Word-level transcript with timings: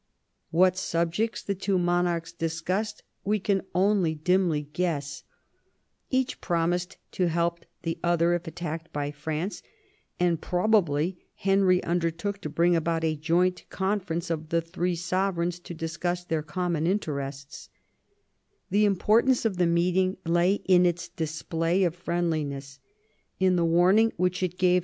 What 0.49 0.77
subjects 0.79 1.43
the 1.43 1.53
two 1.53 1.77
monarchs 1.77 2.31
discussed 2.31 3.03
we 3.23 3.39
can 3.39 3.61
only 3.75 4.15
dimly 4.15 4.63
gues& 4.73 5.21
Each 6.09 6.41
promised 6.41 6.97
to 7.11 7.27
help 7.27 7.67
the 7.83 7.99
other 8.03 8.33
if 8.33 8.47
attacked 8.47 8.91
by 8.91 9.11
France, 9.11 9.61
and 10.19 10.41
probably 10.41 11.19
Henry 11.35 11.83
undertook 11.83 12.41
to 12.41 12.49
bring 12.49 12.75
about 12.75 13.03
a 13.03 13.15
joint 13.15 13.63
conference 13.69 14.31
of 14.31 14.49
the 14.49 14.59
three 14.63 14.95
sovereigns 14.95 15.59
to 15.59 15.75
discuss 15.75 16.23
their 16.23 16.41
common 16.41 16.87
interest& 16.87 17.69
The 18.71 18.85
importance 18.85 19.45
of 19.45 19.57
the 19.57 19.67
meeting 19.67 20.17
lay 20.25 20.63
in 20.65 20.83
its 20.83 21.09
display 21.09 21.83
of 21.83 21.93
friendliness; 21.93 22.79
in 23.39 23.55
the 23.55 23.63
warning 23.65 24.13
which 24.17 24.41
it 24.41 24.47
gave 24.47 24.49
62 24.49 24.49
THOMAS 24.49 24.49
WOLSEY 24.49 24.79
chap. 24.79 24.79